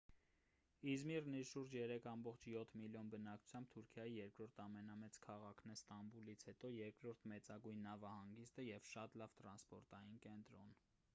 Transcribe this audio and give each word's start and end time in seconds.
իզմիրն 0.91 1.33
իր 1.39 1.43
շուրջ 1.47 1.73
3,7 1.89 2.71
մլն 2.83 3.09
բնակչությամբ 3.15 3.69
թուրքիայի 3.75 4.15
երրորդ 4.19 4.57
ամենամեծ 4.65 5.19
քաղաքն 5.27 5.73
է 5.73 5.75
ստամբուլից 5.81 6.45
հետո 6.51 6.71
երկրորդ 6.79 7.29
մեծագույն 7.33 7.85
նավահանգիստը 7.89 8.65
և 8.71 8.89
շատ 8.93 9.19
լավ 9.23 9.37
տրանսպորտային 9.43 10.17
կենտրոն 10.29 10.73